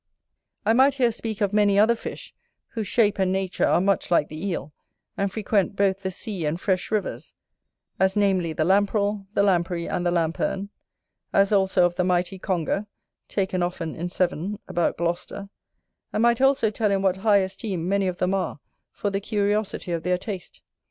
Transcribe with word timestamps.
I 0.65 0.73
might 0.73 0.95
here 0.95 1.11
speak 1.11 1.41
of 1.41 1.53
many 1.53 1.77
other 1.77 1.93
fish, 1.93 2.33
whose 2.69 2.87
shape 2.87 3.19
and 3.19 3.31
nature 3.31 3.67
are 3.67 3.79
much 3.79 4.09
like 4.09 4.29
the 4.29 4.47
Eel, 4.47 4.73
and 5.15 5.31
frequent 5.31 5.75
both 5.75 6.01
the 6.01 6.09
sea 6.09 6.43
and 6.43 6.59
fresh 6.59 6.89
rivers; 6.89 7.35
as, 7.99 8.15
namely, 8.15 8.51
the 8.51 8.65
Lamprel, 8.65 9.27
the 9.35 9.43
Lamprey, 9.43 9.87
and 9.87 10.03
the 10.03 10.09
Lamperne: 10.09 10.69
as 11.33 11.51
also 11.51 11.85
of 11.85 11.93
the 11.97 12.03
mighty 12.03 12.39
Conger, 12.39 12.87
taken 13.27 13.61
often 13.61 13.95
in 13.95 14.09
Severn, 14.09 14.57
about 14.67 14.97
Gloucester: 14.97 15.49
and 16.11 16.23
might 16.23 16.41
also 16.41 16.71
tell 16.71 16.89
in 16.89 17.03
what 17.03 17.17
high 17.17 17.37
esteem 17.37 17.87
many 17.87 18.07
of 18.07 18.17
them 18.17 18.33
are 18.33 18.59
for 18.91 19.11
the 19.11 19.21
curiosity 19.21 19.91
of 19.91 20.01
their 20.01 20.17
taste. 20.17 20.63